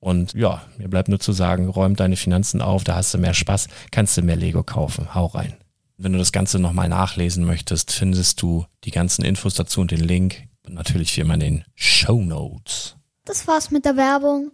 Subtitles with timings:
[0.00, 3.34] Und ja, mir bleibt nur zu sagen, räum deine Finanzen auf, da hast du mehr
[3.34, 5.14] Spaß, kannst du mehr Lego kaufen.
[5.14, 5.56] Hau rein.
[5.96, 10.00] Wenn du das Ganze nochmal nachlesen möchtest, findest du die ganzen Infos dazu und den
[10.00, 10.44] Link.
[10.64, 12.96] Und natürlich wie immer in den Show Notes.
[13.24, 14.52] Das war's mit der Werbung.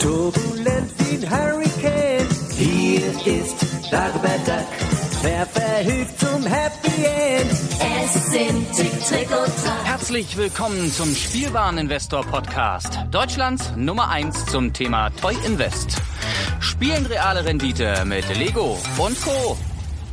[0.00, 2.28] Turbulent wie ein Hurricane.
[2.56, 3.56] Hier ist
[3.90, 5.03] Dagobert Duck.
[5.24, 7.50] Wer verhilft zum Happy End?
[7.50, 9.84] Es sind Tick, Trick und Track.
[9.84, 12.98] Herzlich willkommen zum Spielwareninvestor Podcast.
[13.10, 15.96] Deutschlands Nummer 1 zum Thema Toy Invest.
[16.60, 19.56] Spielen reale Rendite mit Lego und Co.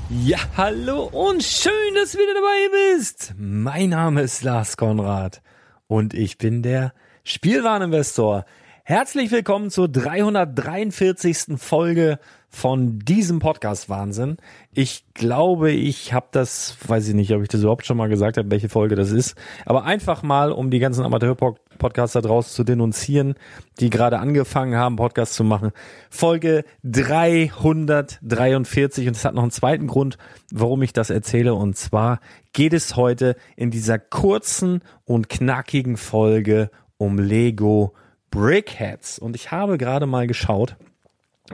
[0.09, 3.33] Ja, hallo und schön, dass du wieder dabei bist.
[3.37, 5.41] Mein Name ist Lars Konrad
[5.87, 6.93] und ich bin der
[7.25, 8.45] Spielwareninvestor.
[8.91, 11.55] Herzlich willkommen zur 343.
[11.55, 12.19] Folge
[12.49, 14.35] von diesem Podcast Wahnsinn.
[14.73, 18.35] Ich glaube, ich habe das, weiß ich nicht, ob ich das überhaupt schon mal gesagt
[18.35, 23.35] habe, welche Folge das ist, aber einfach mal, um die ganzen Amateur-Podcaster draußen zu denunzieren,
[23.79, 25.71] die gerade angefangen haben, Podcasts zu machen.
[26.09, 30.17] Folge 343 und es hat noch einen zweiten Grund,
[30.51, 32.19] warum ich das erzähle und zwar
[32.51, 37.93] geht es heute in dieser kurzen und knackigen Folge um Lego
[38.31, 40.75] Brickheads und ich habe gerade mal geschaut,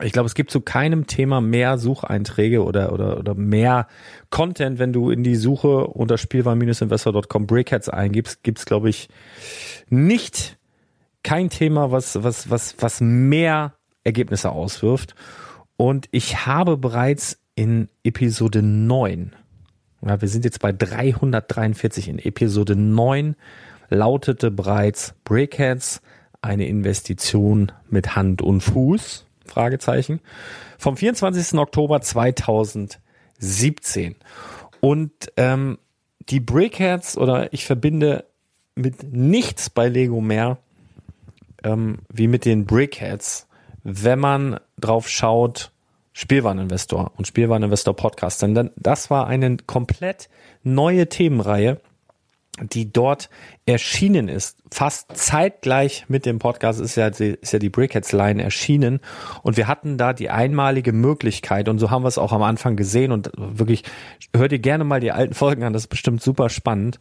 [0.02, 3.88] ich glaube, es gibt zu keinem Thema mehr Sucheinträge oder, oder, oder mehr
[4.30, 9.10] Content, wenn du in die Suche unter spielwaren-investor.com Brickheads eingibst, gibt's glaube ich,
[9.90, 10.58] nicht
[11.24, 13.74] kein Thema, was, was, was, was mehr
[14.04, 15.16] Ergebnisse auswirft.
[15.78, 19.36] Und ich habe bereits in Episode 9,
[20.06, 23.36] ja, wir sind jetzt bei 343, in Episode 9
[23.90, 26.02] lautete bereits Brickheads
[26.48, 30.20] eine Investition mit Hand und Fuß Fragezeichen,
[30.78, 31.58] vom 24.
[31.58, 34.16] Oktober 2017.
[34.80, 35.80] Und ähm,
[36.30, 38.26] die Brickheads oder ich verbinde
[38.76, 40.60] mit nichts bei Lego mehr
[41.64, 43.48] ähm, wie mit den Brickheads,
[43.84, 45.72] wenn man drauf schaut,
[46.14, 48.42] Spielwareninvestor und Spielwareninvestor Podcast.
[48.42, 50.30] Denn das war eine komplett
[50.64, 51.80] neue Themenreihe,
[52.62, 53.30] die dort
[53.66, 54.58] erschienen ist.
[54.72, 59.00] Fast zeitgleich mit dem Podcast ist ja, die, ist ja die Brickheads Line erschienen.
[59.44, 62.76] Und wir hatten da die einmalige Möglichkeit, und so haben wir es auch am Anfang
[62.76, 63.84] gesehen und wirklich,
[64.36, 67.00] hört ihr gerne mal die alten Folgen an, das ist bestimmt super spannend.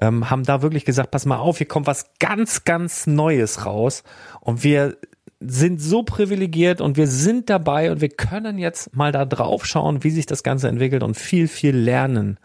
[0.00, 4.02] Ähm, haben da wirklich gesagt, pass mal auf, hier kommt was ganz, ganz Neues raus.
[4.40, 4.96] Und wir
[5.40, 10.04] sind so privilegiert und wir sind dabei und wir können jetzt mal da drauf schauen,
[10.04, 12.38] wie sich das Ganze entwickelt und viel, viel lernen.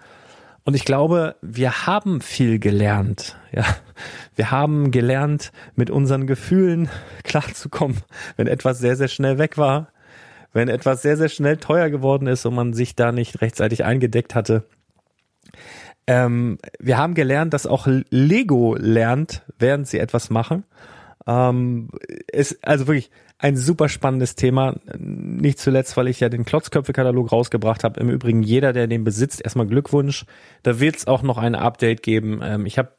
[0.65, 3.37] Und ich glaube, wir haben viel gelernt.
[3.51, 3.63] Ja,
[4.35, 6.89] wir haben gelernt, mit unseren Gefühlen
[7.23, 8.01] klarzukommen,
[8.35, 9.89] wenn etwas sehr, sehr schnell weg war,
[10.53, 14.33] wenn etwas sehr, sehr schnell teuer geworden ist und man sich da nicht rechtzeitig eingedeckt
[14.33, 14.65] hatte.
[16.07, 20.63] Ähm, wir haben gelernt, dass auch Lego lernt, während sie etwas machen.
[21.27, 21.89] Ähm,
[22.31, 24.75] ist also wirklich ein super spannendes Thema.
[24.97, 27.99] Nicht zuletzt, weil ich ja den Klotzköpfe-Katalog rausgebracht habe.
[27.99, 30.25] Im Übrigen jeder, der den besitzt, erstmal Glückwunsch.
[30.63, 32.41] Da wird es auch noch ein Update geben.
[32.43, 32.91] Ähm, ich habe,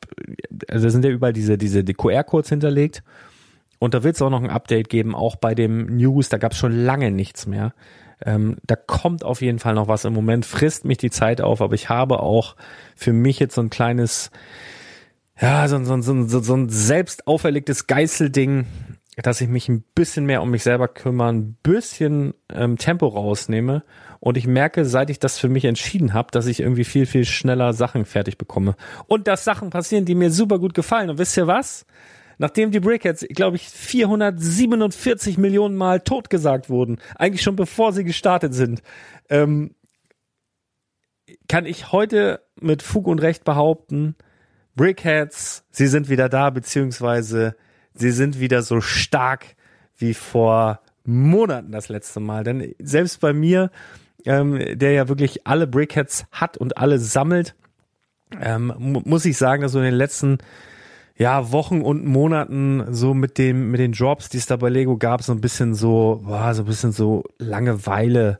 [0.68, 3.02] also sind ja überall diese diese die QR-Codes hinterlegt.
[3.78, 6.28] Und da wird es auch noch ein Update geben, auch bei dem News.
[6.28, 7.74] Da gab es schon lange nichts mehr.
[8.24, 10.04] Ähm, da kommt auf jeden Fall noch was.
[10.04, 12.56] Im Moment frisst mich die Zeit auf, aber ich habe auch
[12.94, 14.30] für mich jetzt so ein kleines
[15.40, 18.66] ja, so, so, so, so, so ein selbst auferlegtes Geißelding,
[19.16, 23.82] dass ich mich ein bisschen mehr um mich selber kümmere, ein bisschen ähm, Tempo rausnehme.
[24.20, 27.24] Und ich merke, seit ich das für mich entschieden habe, dass ich irgendwie viel, viel
[27.24, 28.76] schneller Sachen fertig bekomme.
[29.06, 31.10] Und dass Sachen passieren, die mir super gut gefallen.
[31.10, 31.86] Und wisst ihr was?
[32.38, 38.52] Nachdem die Brickheads, glaube ich, 447 Millionen Mal totgesagt wurden, eigentlich schon bevor sie gestartet
[38.52, 38.82] sind,
[39.30, 39.74] ähm,
[41.48, 44.16] kann ich heute mit Fug und Recht behaupten,
[44.76, 47.56] Brickheads, sie sind wieder da, beziehungsweise
[47.94, 49.56] sie sind wieder so stark
[49.96, 52.44] wie vor Monaten das letzte Mal.
[52.44, 53.70] Denn selbst bei mir,
[54.24, 57.54] ähm, der ja wirklich alle Brickheads hat und alle sammelt,
[58.40, 60.38] ähm, mu muss ich sagen, dass so in den letzten
[61.16, 64.98] ja, Wochen und Monaten so mit dem, mit den Drops, die es da bei Lego
[64.98, 68.38] gab, so ein bisschen so, war so ein bisschen so Langeweile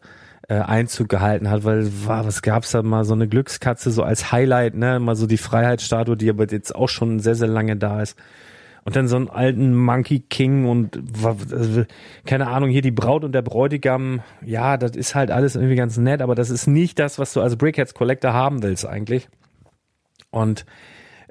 [0.48, 4.32] äh, Einzug gehalten hat, weil war, was gab's da mal so eine Glückskatze so als
[4.32, 8.02] Highlight, ne, mal so die Freiheitsstatue, die aber jetzt auch schon sehr sehr lange da
[8.02, 8.16] ist.
[8.84, 11.84] Und dann so einen alten Monkey King und also,
[12.25, 15.96] keine Ahnung, hier die Braut und der Bräutigam, ja, das ist halt alles irgendwie ganz
[15.96, 19.28] nett, aber das ist nicht das, was du als Brickheads Collector haben willst eigentlich.
[20.31, 20.66] Und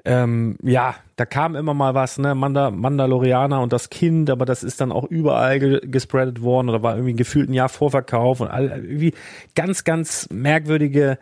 [0.06, 4.62] ähm, ja, da kam immer mal was, ne, Manda, Mandalorianer und das Kind, aber das
[4.62, 8.48] ist dann auch überall ge gespreadet worden oder war irgendwie gefühlt ein Jahr Vorverkauf und
[8.48, 9.14] all, irgendwie
[9.56, 11.18] ganz, ganz merkwürdige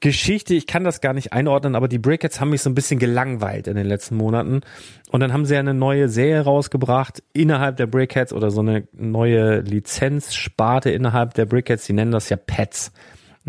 [0.00, 0.54] Geschichte.
[0.54, 3.68] Ich kann das gar nicht einordnen, aber die Brickheads haben mich so ein bisschen gelangweilt
[3.68, 4.62] in den letzten Monaten.
[5.10, 8.88] Und dann haben sie ja eine neue Serie rausgebracht innerhalb der Brickheads oder so eine
[8.92, 11.84] neue Lizenzsparte innerhalb der Brickheads.
[11.84, 12.92] Die nennen das ja Pets.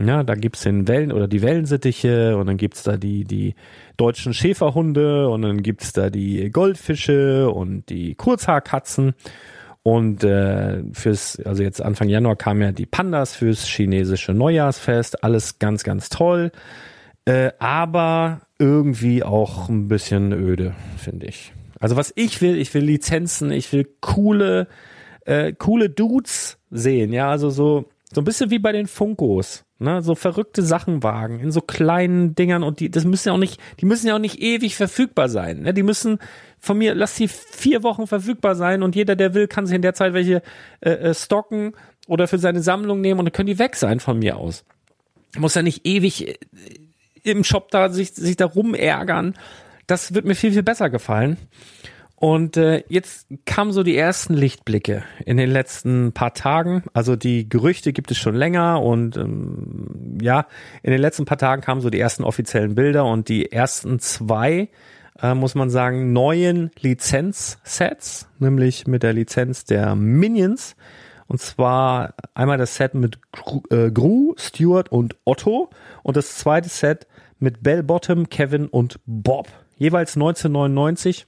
[0.06, 3.56] Ja, da gibt's den Wellen oder die Wellensittiche und dann gibt's da die, die
[3.98, 9.14] deutschen Schäferhunde und dann gibt's da die Goldfische und die Kurzhaarkatzen.
[9.84, 15.24] Und äh, fürs, also jetzt Anfang Januar kamen ja die Pandas fürs chinesische Neujahrsfest.
[15.24, 16.52] Alles ganz, ganz toll.
[17.26, 21.54] Äh, aber irgendwie auch ein bisschen öde, finde ich.
[21.80, 24.68] Also was ich will, ich will Lizenzen, ich will coole,
[25.26, 27.12] äh, coole Dudes sehen.
[27.12, 31.40] Ja, also so, so ein bisschen wie bei den Funkos ne, so verrückte Sachen wagen
[31.40, 34.20] in so kleinen Dingern und die, das müssen ja auch nicht, die müssen ja auch
[34.20, 35.64] nicht ewig verfügbar sein.
[35.64, 35.74] Ne?
[35.74, 36.20] Die müssen
[36.60, 39.82] von mir, lass sie vier Wochen verfügbar sein und jeder, der will, kann sich in
[39.82, 40.42] der Zeit welche
[40.82, 41.74] äh, äh, stocken
[42.08, 44.64] oder für seine Sammlung nehmen und dann können die weg sein von mir aus.
[45.38, 46.36] Muss ja nicht ewig äh,
[47.24, 49.36] im Shop da sich, sich da rumärgern.
[49.88, 51.38] Das wird mir viel, viel besser gefallen.
[52.22, 56.84] Und äh, jetzt kamen so die ersten Lichtblicke in den letzten paar Tagen.
[56.94, 60.46] Also die Gerüchte gibt es schon länger und ähm, ja,
[60.84, 64.70] in den letzten paar Tagen kamen so die ersten offiziellen Bilder und die ersten zwei,
[65.20, 70.76] äh, muss man sagen, neuen Lizenzsets, nämlich mit der Lizenz der Minions.
[71.26, 75.72] Und zwar einmal das Set mit Gru, äh, Gru, Stuart und Otto
[76.04, 77.08] und das zweite Set
[77.40, 79.48] mit Bell Bottom, Kevin und Bob.
[79.80, 81.26] Jeweils 1999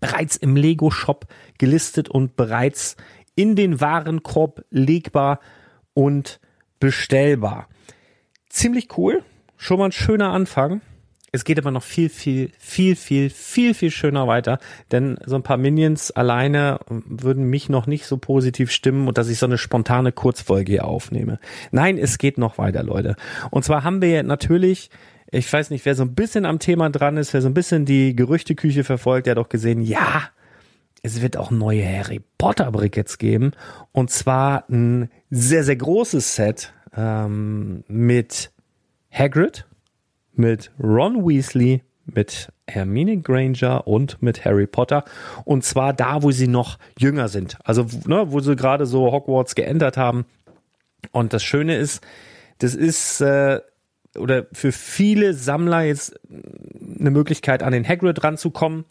[0.00, 1.26] bereits im Lego Shop
[1.58, 2.96] gelistet und bereits
[3.34, 5.40] in den Warenkorb legbar
[5.94, 6.40] und
[6.80, 7.68] bestellbar.
[8.48, 9.22] Ziemlich cool,
[9.56, 10.80] schon mal ein schöner Anfang.
[11.34, 14.58] Es geht aber noch viel, viel, viel, viel, viel, viel schöner weiter,
[14.90, 19.30] denn so ein paar Minions alleine würden mich noch nicht so positiv stimmen und dass
[19.30, 21.38] ich so eine spontane Kurzfolge hier aufnehme.
[21.70, 23.16] Nein, es geht noch weiter, Leute.
[23.50, 24.90] Und zwar haben wir natürlich
[25.32, 27.86] ich weiß nicht, wer so ein bisschen am Thema dran ist, wer so ein bisschen
[27.86, 30.24] die Gerüchteküche verfolgt, der hat doch gesehen, ja,
[31.02, 33.52] es wird auch neue Harry Potter Brickets geben.
[33.92, 38.52] Und zwar ein sehr, sehr großes Set ähm, mit
[39.10, 39.66] Hagrid,
[40.34, 45.02] mit Ron Weasley, mit Hermine Granger und mit Harry Potter.
[45.44, 47.56] Und zwar da, wo sie noch jünger sind.
[47.64, 50.26] Also, ne, wo sie gerade so Hogwarts geändert haben.
[51.10, 52.04] Und das Schöne ist,
[52.58, 53.60] das ist äh,
[54.18, 56.18] oder für viele Sammler jetzt
[57.00, 58.84] eine Möglichkeit, an den Hagrid ranzukommen.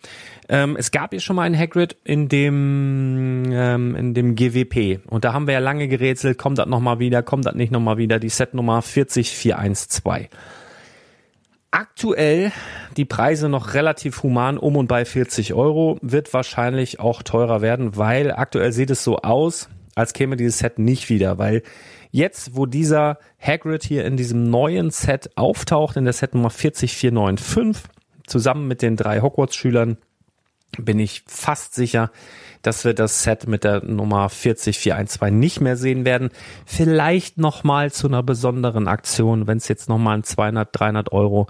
[0.49, 5.23] Ähm, es gab ja schon mal einen Hagrid in dem ähm, in dem GWP und
[5.23, 8.19] da haben wir ja lange gerätselt, kommt das nochmal wieder, kommt das nicht nochmal wieder,
[8.19, 10.27] die Setnummer 40412.
[11.73, 12.51] Aktuell
[12.97, 17.95] die Preise noch relativ human um und bei 40 Euro, wird wahrscheinlich auch teurer werden,
[17.95, 21.63] weil aktuell sieht es so aus, als käme dieses Set nicht wieder, weil
[22.11, 27.89] Jetzt, wo dieser Hagrid hier in diesem neuen Set auftaucht, in der Set Nummer 40495,
[28.27, 29.97] zusammen mit den drei Hogwarts-Schülern,
[30.77, 32.11] bin ich fast sicher,
[32.61, 36.31] dass wir das Set mit der Nummer 40412 nicht mehr sehen werden.
[36.65, 41.47] Vielleicht nochmal zu einer besonderen Aktion, wenn es jetzt nochmal ein 200, 300 Euro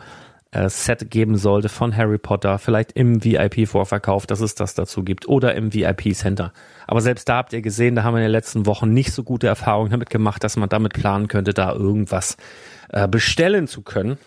[0.67, 5.55] Set geben sollte von Harry Potter, vielleicht im VIP-Vorverkauf, dass es das dazu gibt oder
[5.55, 6.51] im VIP-Center.
[6.87, 9.23] Aber selbst da habt ihr gesehen, da haben wir in den letzten Wochen nicht so
[9.23, 12.35] gute Erfahrungen damit gemacht, dass man damit planen könnte, da irgendwas
[12.89, 14.17] äh, bestellen zu können.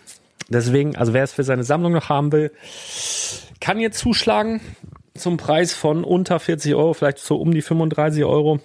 [0.49, 2.51] Deswegen, also wer es für seine Sammlung noch haben will,
[3.59, 4.61] kann jetzt zuschlagen
[5.13, 8.59] zum Preis von unter 40 Euro, vielleicht so um die 35 Euro.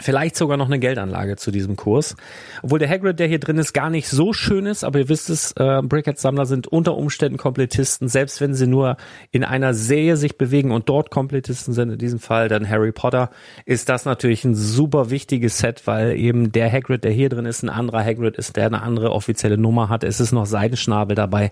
[0.00, 2.16] Vielleicht sogar noch eine Geldanlage zu diesem Kurs.
[2.62, 5.30] Obwohl der Hagrid, der hier drin ist, gar nicht so schön ist, aber ihr wisst
[5.30, 8.96] es, äh, Brickhead-Sammler sind unter Umständen Komplettisten, selbst wenn sie nur
[9.30, 13.30] in einer Serie sich bewegen und dort Komplettisten sind, in diesem Fall dann Harry Potter,
[13.64, 17.62] ist das natürlich ein super wichtiges Set, weil eben der Hagrid, der hier drin ist,
[17.62, 20.04] ein anderer Hagrid ist, der eine andere offizielle Nummer hat.
[20.04, 21.50] Es ist noch Seidenschnabel dabei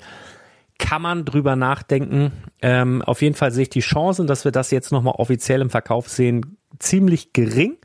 [0.79, 2.33] kann man drüber nachdenken.
[2.61, 5.71] Ähm, auf jeden Fall sehe ich die Chancen, dass wir das jetzt nochmal offiziell im
[5.71, 7.79] Verkauf sehen, ziemlich gering.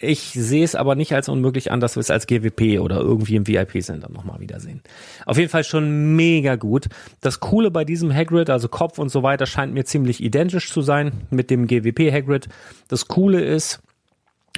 [0.00, 3.34] Ich sehe es aber nicht als unmöglich an, dass wir es als GWP oder irgendwie
[3.34, 4.80] im VIP-Center nochmal wiedersehen.
[5.26, 6.86] Auf jeden Fall schon mega gut.
[7.20, 10.82] Das Coole bei diesem Hagrid, also Kopf und so weiter, scheint mir ziemlich identisch zu
[10.82, 12.48] sein mit dem GWP Hagrid.
[12.86, 13.80] Das Coole ist,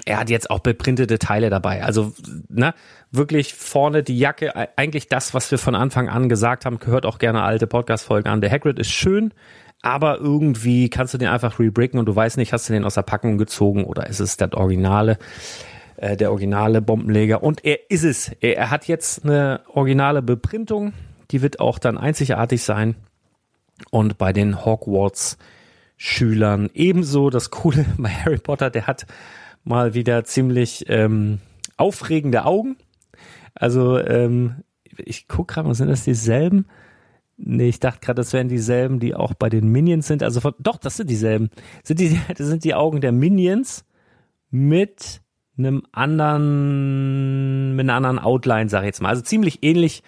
[0.05, 1.85] er hat jetzt auch beprintete Teile dabei.
[1.85, 2.13] Also,
[2.49, 2.75] ne,
[3.11, 7.19] wirklich vorne die Jacke, eigentlich das, was wir von Anfang an gesagt haben, gehört auch
[7.19, 8.41] gerne alte Podcast-Folgen an.
[8.41, 9.33] Der Hagrid ist schön,
[9.83, 12.95] aber irgendwie kannst du den einfach rebricken und du weißt nicht, hast du den aus
[12.95, 15.19] der Packung gezogen oder ist es das Originale,
[15.97, 18.33] äh, der originale Bombenleger und er ist es.
[18.41, 20.93] Er, er hat jetzt eine originale Beprintung,
[21.31, 22.95] die wird auch dann einzigartig sein
[23.91, 25.39] und bei den Hogwarts
[25.97, 27.29] Schülern ebenso.
[27.29, 29.07] Das Coole bei Harry Potter, der hat
[29.65, 31.41] mal wieder ziemlich ähm,
[31.77, 32.77] aufregende Augen.
[33.55, 36.67] Also ähm, ich gucke gerade, sind das dieselben?
[37.43, 40.23] Nee, ich dachte gerade, das wären dieselben, die auch bei den Minions sind.
[40.23, 41.51] Also von, doch, das sind dieselben.
[41.83, 43.85] Sind die, das sind die Augen der Minions
[44.51, 45.23] mit
[45.57, 49.09] einem anderen, mit einer anderen Outline, sag ich jetzt mal.
[49.09, 50.03] Also ziemlich ähnlich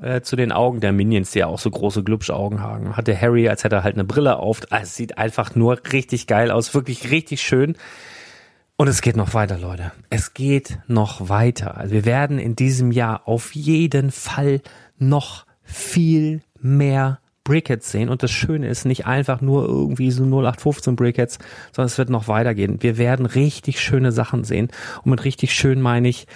[0.00, 2.96] äh, zu den Augen der Minions, die ja auch so große Glubschaugen haben.
[2.96, 4.60] Hatte Harry, als hätte er halt eine Brille auf.
[4.70, 7.76] Also es sieht einfach nur richtig geil aus, wirklich richtig schön.
[8.76, 9.92] Und es geht noch weiter, Leute.
[10.08, 11.76] Es geht noch weiter.
[11.76, 14.62] Also wir werden in diesem Jahr auf jeden Fall
[14.98, 18.08] noch viel mehr Brickheads sehen.
[18.08, 21.38] Und das Schöne ist nicht einfach nur irgendwie so 0815 Brickheads,
[21.72, 22.82] sondern es wird noch weitergehen.
[22.82, 24.68] Wir werden richtig schöne Sachen sehen.
[25.02, 26.26] Und mit richtig schön meine ich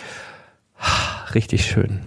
[1.34, 2.00] richtig schön.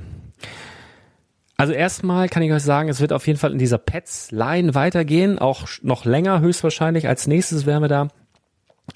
[1.59, 5.39] Also erstmal kann ich euch sagen, es wird auf jeden Fall in dieser Pets-Line weitergehen,
[5.39, 7.07] auch noch länger höchstwahrscheinlich.
[7.07, 8.07] Als nächstes werden wir da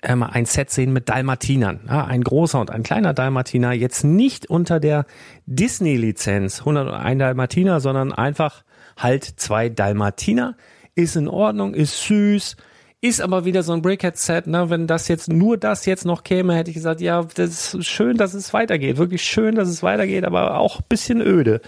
[0.03, 1.81] ähm, ein Set sehen mit Dalmatinern.
[1.87, 3.73] Ja, ein großer und ein kleiner Dalmatiner.
[3.73, 5.05] Jetzt nicht unter der
[5.47, 8.63] Disney-Lizenz 101 Dalmatiner, sondern einfach
[8.97, 10.55] halt zwei Dalmatiner.
[10.95, 12.57] Ist in Ordnung, ist süß,
[13.03, 14.69] ist aber wieder so ein Brickhead-Set, ne?
[14.69, 18.17] Wenn das jetzt nur das jetzt noch käme, hätte ich gesagt, ja, das ist schön,
[18.17, 18.97] dass es weitergeht.
[18.97, 21.61] Wirklich schön, dass es weitergeht, aber auch ein bisschen öde.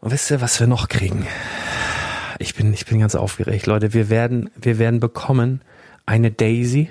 [0.00, 1.26] Und wisst ihr, was wir noch kriegen?
[2.38, 3.94] Ich bin, ich bin ganz aufgeregt, Leute.
[3.94, 5.62] Wir werden, wir werden bekommen
[6.04, 6.90] eine Daisy.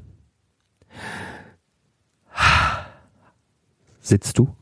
[4.00, 4.56] Sitzt du?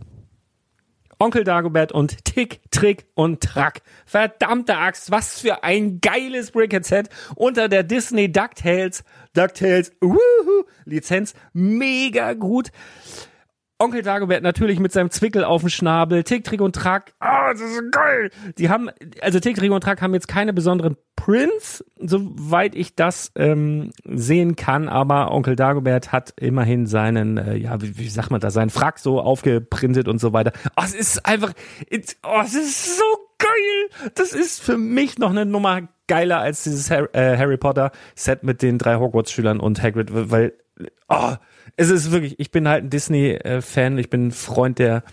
[1.24, 3.82] Onkel Dagobert und Tick, Trick und Track.
[4.06, 11.34] Verdammte Axt, was für ein geiles Brickhead-Set unter der Disney DuckTales, DuckTales, wuhu, Lizenz.
[11.54, 12.72] Mega gut.
[13.84, 17.14] Onkel Dagobert natürlich mit seinem Zwickel auf dem Schnabel, Tick, Trick und Track.
[17.20, 18.32] Ah, das ist geil.
[18.58, 18.90] Die haben,
[19.22, 24.56] also Tick, Trick und Track haben jetzt keine besonderen Prints, soweit ich das ähm, sehen
[24.56, 28.70] kann, aber Onkel Dagobert hat immerhin seinen, äh, ja, wie, wie sagt man da, seinen
[28.70, 30.54] Frack so aufgeprintet und so weiter.
[30.78, 31.52] Oh, es ist einfach,
[31.90, 33.04] it's, oh, es ist so
[33.38, 34.10] geil.
[34.16, 38.44] Das ist für mich noch eine Nummer geiler als dieses Harry, äh, Harry Potter Set
[38.44, 40.54] mit den drei Hogwarts-Schülern und Hagrid, weil,
[41.10, 41.34] oh,
[41.76, 45.04] es ist wirklich, ich bin halt ein Disney-Fan, ich bin Freund der,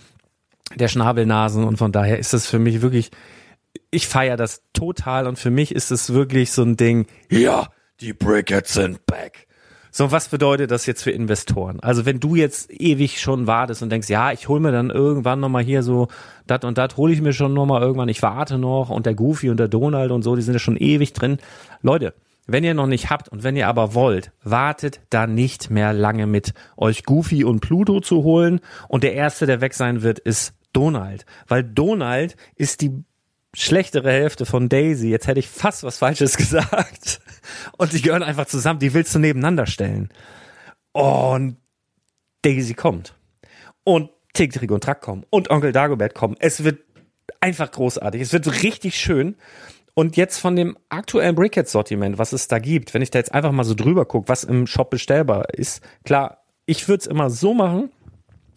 [0.75, 3.11] der Schnabelnasen und von daher ist das für mich wirklich,
[3.91, 7.69] ich feiere das total und für mich ist es wirklich so ein Ding, ja,
[8.01, 9.47] die Brickets sind back.
[9.93, 11.81] So, was bedeutet das jetzt für Investoren?
[11.81, 15.41] Also wenn du jetzt ewig schon wartest und denkst, ja, ich hole mir dann irgendwann
[15.41, 16.07] nochmal hier so,
[16.47, 19.51] dat und dat hole ich mir schon nochmal irgendwann, ich warte noch und der Goofy
[19.51, 21.39] und der Donald und so, die sind ja schon ewig drin.
[21.83, 22.15] Leute,
[22.53, 26.27] wenn ihr noch nicht habt und wenn ihr aber wollt, wartet da nicht mehr lange
[26.27, 30.55] mit, euch Goofy und Pluto zu holen und der erste, der weg sein wird, ist
[30.73, 33.05] Donald, weil Donald ist die
[33.55, 35.09] schlechtere Hälfte von Daisy.
[35.09, 37.21] Jetzt hätte ich fast was Falsches gesagt.
[37.77, 38.79] Und die gehören einfach zusammen.
[38.79, 40.11] Die willst du nebeneinander stellen.
[40.93, 41.57] Und
[42.43, 43.17] Daisy kommt.
[43.85, 45.25] Und Tick, Trick und Track kommen.
[45.31, 46.37] Und Onkel Dagobert kommen.
[46.39, 46.81] Es wird
[47.41, 48.21] einfach großartig.
[48.21, 49.37] Es wird richtig schön.
[49.95, 53.53] Und jetzt von dem aktuellen Brickhead-Sortiment, was es da gibt, wenn ich da jetzt einfach
[53.53, 57.55] mal so drüber gucke, was im Shop bestellbar ist, klar, ich würde es immer so
[57.55, 57.91] machen,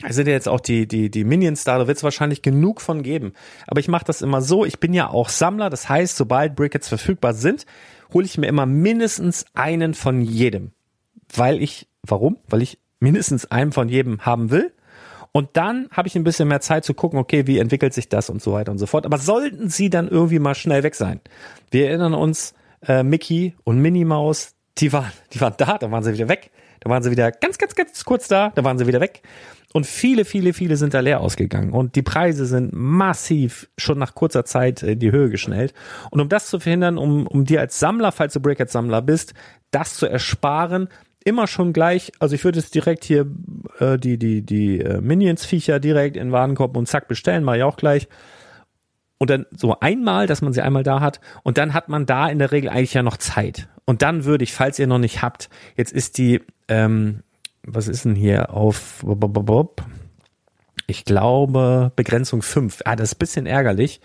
[0.05, 2.81] es sind ja jetzt auch die, die, die Minions da, da wird es wahrscheinlich genug
[2.81, 3.33] von geben.
[3.67, 6.89] Aber ich mache das immer so, ich bin ja auch Sammler, das heißt, sobald Brickets
[6.89, 7.65] verfügbar sind,
[8.13, 10.71] hole ich mir immer mindestens einen von jedem.
[11.33, 12.37] Weil ich, warum?
[12.47, 14.73] Weil ich mindestens einen von jedem haben will.
[15.33, 18.29] Und dann habe ich ein bisschen mehr Zeit zu gucken, okay, wie entwickelt sich das
[18.29, 19.05] und so weiter und so fort.
[19.05, 21.19] Aber sollten sie dann irgendwie mal schnell weg sein?
[21.71, 22.53] Wir erinnern uns,
[22.87, 26.51] äh, Mickey und Minnie Maus, die waren, die waren da, dann waren sie wieder weg.
[26.81, 29.23] Da waren sie wieder ganz, ganz, ganz kurz da, da waren sie wieder weg.
[29.73, 31.71] Und viele, viele, viele sind da leer ausgegangen.
[31.71, 35.73] Und die Preise sind massiv schon nach kurzer Zeit in die Höhe geschnellt.
[36.11, 39.33] Und um das zu verhindern, um, um dir als Sammler, falls du Brickhead-Sammler bist,
[39.71, 40.89] das zu ersparen,
[41.25, 43.25] immer schon gleich, also ich würde es direkt hier
[43.79, 47.77] äh, die, die, die äh, Minions-Viecher direkt in Warenkorb und zack bestellen, mache ich auch
[47.77, 48.07] gleich.
[49.17, 51.21] Und dann so einmal, dass man sie einmal da hat.
[51.43, 53.69] Und dann hat man da in der Regel eigentlich ja noch Zeit.
[53.85, 57.23] Und dann würde ich, falls ihr noch nicht habt, jetzt ist die, ähm,
[57.63, 59.05] was ist denn hier auf,
[60.87, 62.81] ich glaube, Begrenzung 5.
[62.85, 64.01] Ah, das ist bisschen ärgerlich.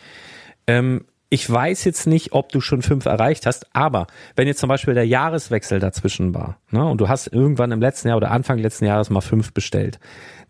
[0.66, 4.68] Ähm, ich weiß jetzt nicht, ob du schon fünf erreicht hast, aber wenn jetzt zum
[4.68, 8.58] Beispiel der Jahreswechsel dazwischen war ne, und du hast irgendwann im letzten Jahr oder Anfang
[8.58, 9.98] letzten Jahres mal fünf bestellt,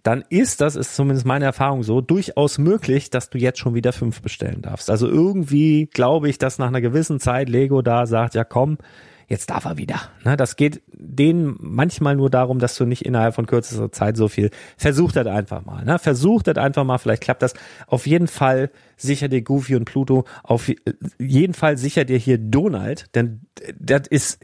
[0.05, 3.93] dann ist das, ist zumindest meine Erfahrung so, durchaus möglich, dass du jetzt schon wieder
[3.93, 4.89] fünf bestellen darfst.
[4.91, 8.79] Also irgendwie glaube ich, dass nach einer gewissen Zeit Lego da sagt, ja komm,
[9.29, 10.01] jetzt darf er wieder.
[10.25, 14.29] Ne, das geht denen manchmal nur darum, dass du nicht innerhalb von kürzester Zeit so
[14.29, 14.51] viel.
[14.77, 15.85] Versucht das einfach mal.
[15.85, 15.99] Ne?
[15.99, 17.55] Versucht das einfach mal, vielleicht klappt das.
[17.87, 20.25] Auf jeden Fall sicher dir Goofy und Pluto.
[20.43, 20.71] Auf
[21.19, 23.43] jeden Fall sicher dir hier Donald, denn
[23.79, 24.41] das ist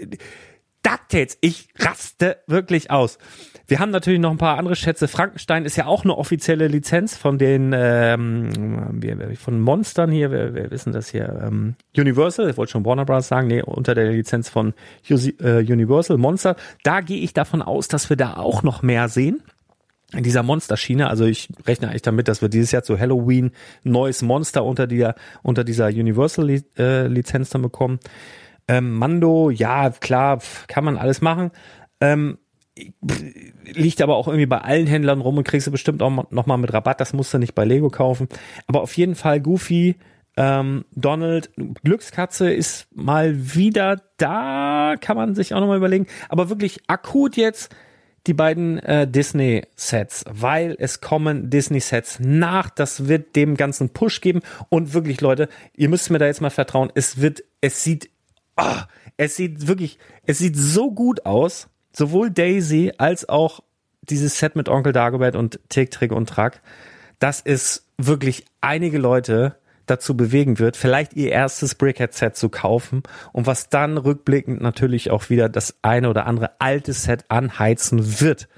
[0.84, 1.38] DuckTales.
[1.40, 3.18] Ich raste wirklich aus.
[3.66, 5.08] Wir haben natürlich noch ein paar andere Schätze.
[5.08, 9.00] Frankenstein ist ja auch eine offizielle Lizenz von den ähm,
[9.36, 10.30] von Monstern hier.
[10.30, 11.42] Wir, wir wissen das hier.
[11.46, 13.28] Ähm, Universal, ich wollte schon Warner Bros.
[13.28, 14.74] sagen, nee, unter der Lizenz von
[15.08, 16.56] äh, Universal Monster.
[16.82, 19.42] Da gehe ich davon aus, dass wir da auch noch mehr sehen
[20.12, 21.08] in dieser Monsterschiene.
[21.08, 25.14] Also ich rechne eigentlich damit, dass wir dieses Jahr zu Halloween neues Monster unter dieser
[25.42, 27.98] unter dieser Universal äh, dann bekommen.
[28.68, 31.50] Ähm, Mando, ja klar, kann man alles machen.
[32.00, 32.38] Ähm,
[33.64, 36.56] liegt aber auch irgendwie bei allen Händlern rum und kriegst du bestimmt auch noch mal
[36.56, 37.00] mit Rabatt.
[37.00, 38.28] Das musst du nicht bei Lego kaufen.
[38.66, 39.96] Aber auf jeden Fall Goofy,
[40.36, 41.50] ähm, Donald,
[41.84, 46.06] Glückskatze ist mal wieder da, kann man sich auch noch mal überlegen.
[46.28, 47.74] Aber wirklich akut jetzt
[48.26, 52.70] die beiden äh, Disney-Sets, weil es kommen Disney-Sets nach.
[52.70, 54.40] Das wird dem ganzen Push geben.
[54.70, 56.90] Und wirklich, Leute, ihr müsst mir da jetzt mal vertrauen.
[56.94, 58.10] Es wird, es sieht,
[58.56, 58.76] oh,
[59.16, 63.60] es sieht wirklich, es sieht so gut aus sowohl Daisy als auch
[64.02, 66.60] dieses Set mit Onkel Dagobert und Tick, Trick und Track,
[67.18, 73.46] dass es wirklich einige Leute dazu bewegen wird, vielleicht ihr erstes Brickhead-Set zu kaufen und
[73.46, 78.48] was dann rückblickend natürlich auch wieder das eine oder andere alte Set anheizen wird.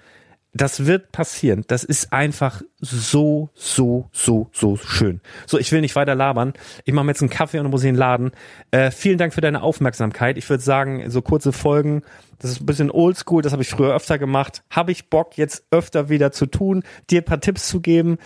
[0.57, 1.64] Das wird passieren.
[1.69, 5.21] Das ist einfach so, so, so, so schön.
[5.47, 6.55] So, ich will nicht weiter labern.
[6.85, 8.31] Ich mache mir jetzt einen Kaffee und muss in den Laden.
[8.71, 10.38] Äh, vielen Dank für deine Aufmerksamkeit.
[10.38, 12.03] Ich würde sagen, so kurze Folgen,
[12.38, 14.62] das ist ein bisschen oldschool, das habe ich früher öfter gemacht.
[14.71, 18.19] Habe ich Bock, jetzt öfter wieder zu tun, dir ein paar Tipps zu geben.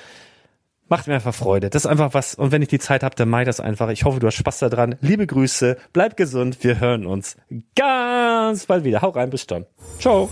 [0.88, 1.70] macht mir einfach Freude.
[1.70, 2.34] Das ist einfach was.
[2.34, 3.88] Und wenn ich die Zeit habe, dann mach ich das einfach.
[3.90, 4.96] Ich hoffe, du hast Spaß daran.
[5.00, 6.62] Liebe Grüße, bleib gesund.
[6.62, 7.36] Wir hören uns
[7.74, 9.02] ganz bald wieder.
[9.02, 9.66] Hau rein, bis dann.
[9.98, 10.28] Ciao.